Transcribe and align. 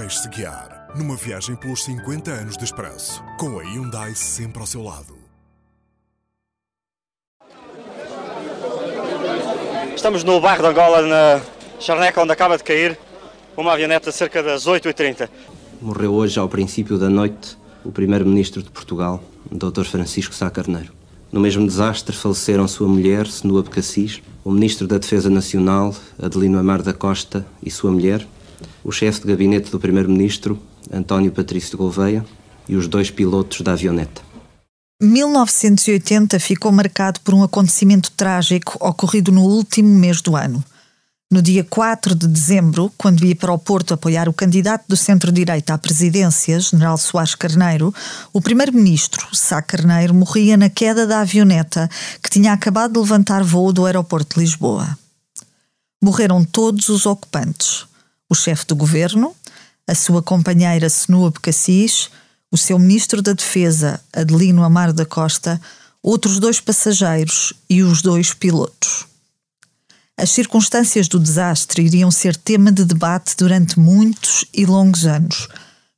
Deixe-se 0.00 0.28
guiar 0.28 0.86
numa 0.96 1.16
viagem 1.16 1.56
pelos 1.56 1.82
50 1.82 2.30
anos 2.30 2.56
de 2.56 2.62
expresso, 2.62 3.20
com 3.36 3.58
a 3.58 3.64
Hyundai 3.64 4.14
sempre 4.14 4.60
ao 4.60 4.66
seu 4.66 4.80
lado. 4.80 5.12
Estamos 9.96 10.22
no 10.22 10.40
bairro 10.40 10.62
de 10.62 10.68
Angola, 10.68 11.02
na 11.02 11.40
Charneca, 11.80 12.22
onde 12.22 12.30
acaba 12.30 12.56
de 12.56 12.62
cair 12.62 12.96
uma 13.56 13.72
avioneta 13.72 14.12
cerca 14.12 14.40
das 14.40 14.68
8h30. 14.68 15.28
Morreu 15.82 16.14
hoje, 16.14 16.38
ao 16.38 16.48
princípio 16.48 16.96
da 16.96 17.10
noite, 17.10 17.58
o 17.84 17.90
primeiro-ministro 17.90 18.62
de 18.62 18.70
Portugal, 18.70 19.20
Dr. 19.50 19.82
Francisco 19.82 20.32
Sá 20.32 20.48
Carneiro. 20.48 20.92
No 21.32 21.40
mesmo 21.40 21.66
desastre 21.66 22.14
faleceram 22.14 22.68
sua 22.68 22.86
mulher, 22.86 23.26
Senua 23.26 23.64
Becassis, 23.64 24.22
o 24.44 24.52
ministro 24.52 24.86
da 24.86 24.96
Defesa 24.96 25.28
Nacional, 25.28 25.92
Adelino 26.22 26.56
Amar 26.56 26.82
da 26.82 26.92
Costa, 26.92 27.44
e 27.60 27.68
sua 27.68 27.90
mulher, 27.90 28.24
o 28.88 28.90
chefe 28.90 29.20
de 29.20 29.26
gabinete 29.26 29.70
do 29.70 29.78
primeiro-ministro, 29.78 30.58
António 30.90 31.30
Patrício 31.30 31.72
de 31.72 31.76
Gouveia, 31.76 32.24
e 32.66 32.74
os 32.74 32.88
dois 32.88 33.10
pilotos 33.10 33.60
da 33.60 33.72
avioneta. 33.72 34.22
1980 35.02 36.40
ficou 36.40 36.72
marcado 36.72 37.20
por 37.20 37.34
um 37.34 37.42
acontecimento 37.42 38.10
trágico 38.12 38.78
ocorrido 38.80 39.30
no 39.30 39.42
último 39.42 39.90
mês 39.90 40.22
do 40.22 40.34
ano. 40.34 40.64
No 41.30 41.42
dia 41.42 41.62
4 41.62 42.14
de 42.14 42.26
dezembro, 42.26 42.90
quando 42.96 43.26
ia 43.26 43.36
para 43.36 43.52
o 43.52 43.58
Porto 43.58 43.92
apoiar 43.92 44.26
o 44.26 44.32
candidato 44.32 44.86
do 44.88 44.96
centro-direita 44.96 45.74
à 45.74 45.78
presidência, 45.78 46.58
General 46.58 46.96
Soares 46.96 47.34
Carneiro, 47.34 47.94
o 48.32 48.40
primeiro-ministro, 48.40 49.28
Sá 49.36 49.60
Carneiro, 49.60 50.14
morria 50.14 50.56
na 50.56 50.70
queda 50.70 51.06
da 51.06 51.20
avioneta 51.20 51.90
que 52.22 52.30
tinha 52.30 52.54
acabado 52.54 52.94
de 52.94 53.00
levantar 53.00 53.44
voo 53.44 53.70
do 53.70 53.84
aeroporto 53.84 54.36
de 54.36 54.46
Lisboa. 54.46 54.96
Morreram 56.02 56.42
todos 56.42 56.88
os 56.88 57.04
ocupantes. 57.04 57.87
O 58.30 58.34
chefe 58.34 58.66
do 58.66 58.76
governo, 58.76 59.34
a 59.86 59.94
sua 59.94 60.22
companheira 60.22 60.90
Senua 60.90 61.30
Becassis, 61.30 62.10
o 62.52 62.58
seu 62.58 62.78
ministro 62.78 63.22
da 63.22 63.32
Defesa, 63.32 64.00
Adelino 64.12 64.62
Amaro 64.62 64.92
da 64.92 65.06
Costa, 65.06 65.60
outros 66.02 66.38
dois 66.38 66.60
passageiros 66.60 67.54
e 67.68 67.82
os 67.82 68.02
dois 68.02 68.34
pilotos. 68.34 69.06
As 70.16 70.30
circunstâncias 70.30 71.08
do 71.08 71.18
desastre 71.18 71.82
iriam 71.82 72.10
ser 72.10 72.36
tema 72.36 72.72
de 72.72 72.84
debate 72.84 73.36
durante 73.36 73.78
muitos 73.78 74.44
e 74.52 74.66
longos 74.66 75.06
anos, 75.06 75.48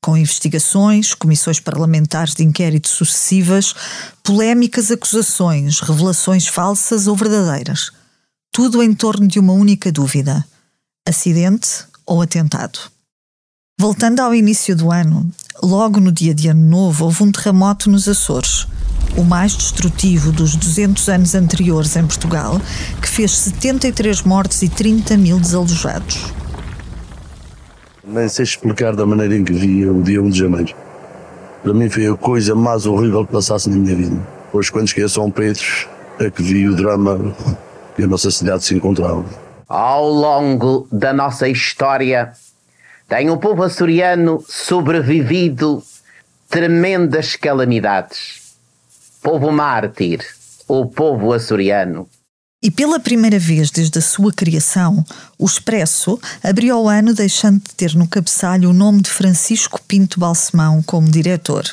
com 0.00 0.16
investigações, 0.16 1.14
comissões 1.14 1.60
parlamentares 1.60 2.34
de 2.34 2.42
inquérito 2.42 2.88
sucessivas, 2.88 3.74
polémicas 4.22 4.90
acusações, 4.90 5.80
revelações 5.80 6.46
falsas 6.48 7.06
ou 7.06 7.14
verdadeiras. 7.14 7.92
Tudo 8.50 8.82
em 8.82 8.94
torno 8.94 9.28
de 9.28 9.38
uma 9.38 9.52
única 9.52 9.92
dúvida: 9.92 10.46
acidente 11.06 11.84
ou 12.06 12.22
atentado. 12.22 12.78
Voltando 13.78 14.20
ao 14.20 14.34
início 14.34 14.74
do 14.74 14.90
ano, 14.90 15.30
logo 15.62 16.00
no 16.00 16.10
dia 16.12 16.34
de 16.34 16.48
Ano 16.48 16.66
Novo, 16.66 17.04
houve 17.04 17.22
um 17.22 17.32
terremoto 17.32 17.90
nos 17.90 18.08
Açores 18.08 18.66
o 19.16 19.24
mais 19.24 19.56
destrutivo 19.56 20.30
dos 20.30 20.54
200 20.54 21.08
anos 21.08 21.34
anteriores 21.34 21.96
em 21.96 22.06
Portugal, 22.06 22.60
que 23.00 23.08
fez 23.08 23.32
73 23.32 24.22
mortes 24.22 24.62
e 24.62 24.68
30 24.68 25.16
mil 25.16 25.40
desalojados. 25.40 26.32
Nem 28.04 28.28
sei 28.28 28.44
explicar 28.44 28.94
da 28.94 29.06
maneira 29.06 29.36
em 29.36 29.42
que 29.42 29.52
vi 29.52 29.88
o 29.88 30.02
dia 30.02 30.22
1 30.22 30.30
de 30.30 30.38
janeiro. 30.38 30.74
Para 31.62 31.74
mim 31.74 31.88
foi 31.88 32.06
a 32.06 32.14
coisa 32.14 32.54
mais 32.54 32.86
horrível 32.86 33.26
que 33.26 33.32
passasse 33.32 33.68
na 33.68 33.76
minha 33.76 33.96
vida. 33.96 34.16
Hoje, 34.52 34.70
quando 34.70 34.88
cheguei 34.88 35.04
a 35.04 35.08
São 35.08 35.30
Pedro, 35.30 35.64
é 36.20 36.30
que 36.30 36.42
vi 36.42 36.68
o 36.68 36.76
drama 36.76 37.34
que 37.96 38.04
a 38.04 38.06
nossa 38.06 38.30
cidade 38.30 38.64
se 38.64 38.74
encontrava. 38.74 39.24
Ao 39.68 40.08
longo 40.08 40.86
da 40.92 41.12
nossa 41.12 41.48
história, 41.48 42.32
tem 43.08 43.30
o 43.30 43.36
povo 43.36 43.62
açoriano 43.62 44.44
sobrevivido 44.48 45.82
tremendas 46.48 47.34
calamidades 47.36 48.46
povo 49.26 49.50
mártir, 49.50 50.20
o 50.68 50.86
povo 50.86 51.32
açoriano. 51.32 52.08
E 52.62 52.70
pela 52.70 53.00
primeira 53.00 53.40
vez 53.40 53.72
desde 53.72 53.98
a 53.98 54.02
sua 54.02 54.32
criação, 54.32 55.04
o 55.36 55.44
Expresso 55.44 56.16
abriu 56.44 56.78
o 56.78 56.88
ano 56.88 57.12
deixando 57.12 57.58
de 57.58 57.74
ter 57.74 57.96
no 57.96 58.06
cabeçalho 58.06 58.70
o 58.70 58.72
nome 58.72 59.02
de 59.02 59.10
Francisco 59.10 59.80
Pinto 59.88 60.20
Balsemão 60.20 60.80
como 60.80 61.10
diretor. 61.10 61.64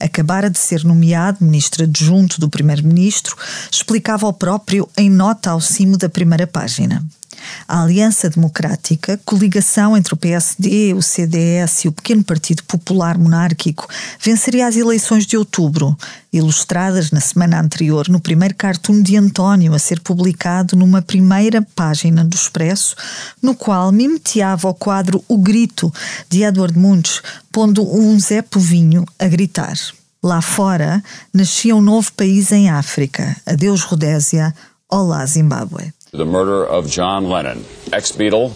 Acabara 0.00 0.48
de 0.48 0.58
ser 0.58 0.82
nomeado 0.82 1.44
ministro 1.44 1.84
adjunto 1.84 2.40
do 2.40 2.48
primeiro-ministro, 2.48 3.36
explicava 3.70 4.26
o 4.26 4.32
próprio 4.32 4.88
em 4.96 5.10
nota 5.10 5.50
ao 5.50 5.60
cimo 5.60 5.98
da 5.98 6.08
primeira 6.08 6.46
página. 6.46 7.04
A 7.66 7.82
Aliança 7.82 8.30
Democrática, 8.30 9.20
coligação 9.24 9.96
entre 9.96 10.14
o 10.14 10.16
PSD, 10.16 10.94
o 10.94 11.02
CDS 11.02 11.84
e 11.84 11.88
o 11.88 11.92
pequeno 11.92 12.22
Partido 12.22 12.62
Popular 12.64 13.18
Monárquico, 13.18 13.88
venceria 14.20 14.66
as 14.66 14.76
eleições 14.76 15.26
de 15.26 15.36
outubro, 15.36 15.96
ilustradas 16.32 17.10
na 17.10 17.20
semana 17.20 17.60
anterior 17.60 18.08
no 18.08 18.20
primeiro 18.20 18.54
cartoon 18.54 19.02
de 19.02 19.16
António 19.16 19.74
a 19.74 19.78
ser 19.78 20.00
publicado 20.00 20.76
numa 20.76 21.00
primeira 21.00 21.62
página 21.74 22.24
do 22.24 22.34
Expresso, 22.34 22.96
no 23.40 23.54
qual 23.54 23.92
mimeteava 23.92 24.68
o 24.68 24.74
quadro 24.74 25.24
O 25.28 25.38
Grito 25.38 25.92
de 26.28 26.42
Edward 26.42 26.78
Munch, 26.78 27.20
pondo 27.52 27.82
um 27.82 28.18
Zé 28.18 28.42
Povinho 28.42 29.04
a 29.18 29.28
gritar. 29.28 29.74
Lá 30.22 30.40
fora, 30.40 31.04
nascia 31.32 31.76
um 31.76 31.82
novo 31.82 32.10
país 32.14 32.50
em 32.50 32.70
África. 32.70 33.36
Adeus 33.44 33.82
Rodésia, 33.82 34.54
olá 34.88 35.24
Zimbábue. 35.26 35.92
The 36.14 36.24
murder 36.24 36.64
of 36.64 36.88
John 36.88 37.28
Lennon, 37.28 37.64
ex 37.92 38.12
Beatle, 38.12 38.52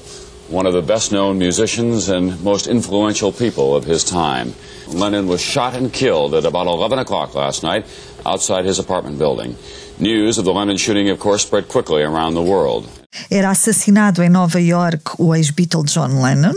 one 0.48 0.66
of 0.66 0.74
the 0.74 0.80
best 0.80 1.10
known 1.10 1.40
musicians 1.40 2.08
and 2.08 2.40
most 2.44 2.68
influential 2.68 3.32
people 3.32 3.74
of 3.74 3.82
his 3.82 4.04
time. 4.04 4.54
Lennon 4.92 5.28
was 5.28 5.40
shot 5.40 5.74
and 5.74 5.92
killed 5.92 6.34
at 6.34 6.44
about 6.44 6.66
11 6.66 6.98
o'clock 6.98 7.34
last 7.34 7.62
night 7.62 7.84
outside 8.24 8.64
his 8.64 8.78
apartment 8.78 9.18
building. 9.18 9.56
News 9.98 10.38
of 10.38 10.44
the 10.44 10.52
Lennon 10.52 10.76
shooting, 10.76 11.10
of 11.10 11.18
course, 11.18 11.42
spread 11.42 11.68
quickly 11.68 12.02
around 12.02 12.34
the 12.34 12.42
world. 12.42 12.88
Era 13.30 13.50
assassinado 13.50 14.22
em 14.22 14.28
Nova 14.28 14.60
York 14.60 15.12
o 15.18 15.34
ex-Beatle 15.34 15.82
John 15.84 16.22
Lennon 16.22 16.54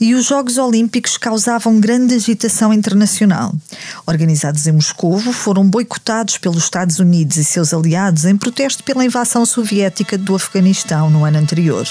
e 0.00 0.14
os 0.14 0.26
Jogos 0.26 0.58
Olímpicos 0.58 1.16
causavam 1.16 1.80
grande 1.80 2.14
agitação 2.14 2.72
internacional. 2.72 3.52
Organizados 4.06 4.66
em 4.66 4.72
Moscou, 4.72 5.18
foram 5.20 5.64
boicotados 5.64 6.38
pelos 6.38 6.64
Estados 6.64 6.98
Unidos 6.98 7.36
e 7.36 7.44
seus 7.44 7.72
aliados 7.72 8.24
em 8.24 8.36
protesto 8.36 8.82
pela 8.82 9.04
invasão 9.04 9.46
soviética 9.46 10.18
do 10.18 10.34
Afeganistão 10.34 11.08
no 11.08 11.24
ano 11.24 11.38
anterior. 11.38 11.86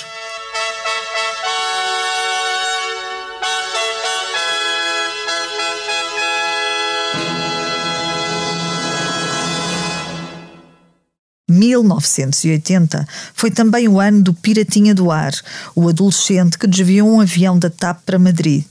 1980 11.61 13.07
foi 13.35 13.51
também 13.51 13.88
o 13.88 13.99
ano 13.99 14.23
do 14.23 14.33
Piratinha 14.33 14.95
do 14.95 15.11
Ar, 15.11 15.33
o 15.75 15.88
adolescente 15.88 16.57
que 16.57 16.66
desviou 16.66 17.07
um 17.07 17.22
avião 17.22 17.59
da 17.59 17.69
TAP 17.69 17.99
para 18.03 18.17
Madrid. 18.17 18.63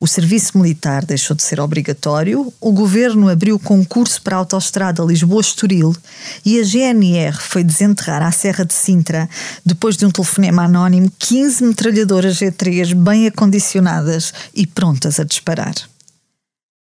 O 0.00 0.06
serviço 0.06 0.56
militar 0.58 1.04
deixou 1.04 1.34
de 1.34 1.42
ser 1.42 1.58
obrigatório, 1.58 2.52
o 2.60 2.70
governo 2.70 3.28
abriu 3.28 3.58
concurso 3.58 4.22
para 4.22 4.36
a 4.36 4.38
autoestrada 4.38 5.02
Lisboa-Estoril 5.02 5.96
e 6.44 6.60
a 6.60 6.62
GNR 6.62 7.36
foi 7.36 7.64
desenterrar 7.64 8.22
à 8.22 8.30
Serra 8.30 8.64
de 8.64 8.74
Sintra, 8.74 9.28
depois 9.64 9.96
de 9.96 10.06
um 10.06 10.10
telefonema 10.10 10.64
anónimo, 10.64 11.10
15 11.18 11.64
metralhadoras 11.64 12.36
G3 12.36 12.94
bem 12.94 13.26
acondicionadas 13.26 14.32
e 14.54 14.66
prontas 14.66 15.18
a 15.18 15.24
disparar. 15.24 15.74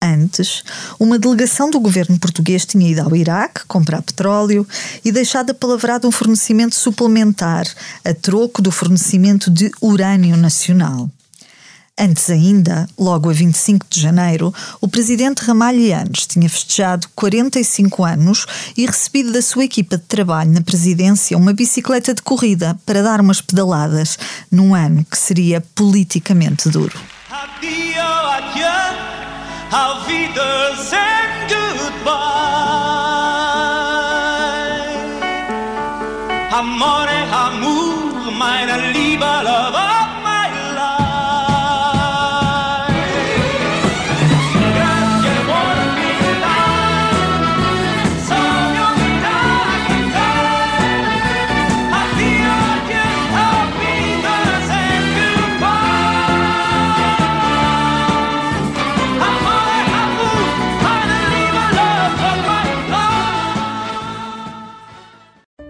Antes, 0.04 0.64
uma 1.00 1.20
delegação 1.20 1.70
do 1.70 1.80
governo 1.80 2.18
português 2.18 2.66
tinha 2.66 2.90
ido 2.90 3.02
ao 3.02 3.16
Iraque 3.16 3.66
comprar 3.68 4.02
petróleo 4.02 4.68
e 5.06 5.12
deixado 5.12 5.52
apalavrado 5.52 6.08
um 6.08 6.12
fornecimento 6.12 6.74
suplementar 6.74 7.68
a 8.04 8.12
troco 8.12 8.64
do 8.64 8.72
fornecimento 8.72 9.52
de 9.52 9.72
urânio 9.80 10.36
nacional. 10.36 11.08
Antes 12.00 12.32
ainda, 12.32 12.90
logo 12.98 13.30
a 13.30 13.34
25 13.34 13.86
de 13.88 14.02
janeiro, 14.02 14.52
o 14.80 14.88
presidente 14.88 15.44
Ramalhianos 15.44 16.26
tinha 16.26 16.50
festejado 16.50 17.08
45 17.14 18.04
anos 18.04 18.48
e 18.76 18.88
recebido 18.88 19.32
da 19.32 19.42
sua 19.42 19.66
equipa 19.66 19.98
de 19.98 20.04
trabalho 20.06 20.52
na 20.52 20.62
presidência 20.62 21.38
uma 21.38 21.54
bicicleta 21.54 22.12
de 22.12 22.24
corrida 22.24 22.76
para 22.88 23.04
dar 23.04 23.22
umas 23.22 23.40
pedaladas 23.40 24.18
num 24.50 24.74
ano 24.74 25.06
que 25.06 25.18
seria 25.18 25.62
politicamente 25.76 26.70
duro. 26.70 26.98
Auf 29.72 30.06
Wiedersehen, 30.06 31.00
goodbye. 31.48 32.12
Amore, 36.52 37.20
amour, 37.32 38.32
meine 38.38 38.92
liebe 38.92 39.24
Lover. 39.24 40.01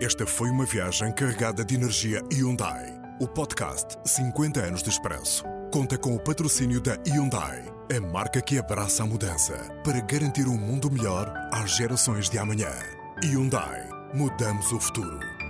Esta 0.02 0.26
foi 0.26 0.50
uma 0.50 0.66
viagem 0.66 1.12
carregada 1.12 1.64
de 1.64 1.76
energia 1.76 2.24
Hyundai. 2.34 2.92
O 3.20 3.28
podcast 3.28 4.00
50 4.04 4.60
anos 4.60 4.82
de 4.82 4.90
expresso 4.90 5.44
conta 5.72 5.96
com 5.96 6.16
o 6.16 6.20
patrocínio 6.20 6.82
da 6.82 6.98
Hyundai, 7.06 7.72
a 7.96 8.02
marca 8.12 8.42
que 8.42 8.58
abraça 8.58 9.04
a 9.04 9.06
mudança 9.06 9.54
para 9.84 10.02
garantir 10.02 10.48
um 10.48 10.58
mundo 10.58 10.90
melhor 10.90 11.32
às 11.54 11.78
gerações 11.78 12.32
de 12.32 12.40
amanhã. 12.40 12.72
Hyundai. 13.24 13.88
Mudamos 14.12 14.72
o 14.72 14.80
futuro. 14.80 15.41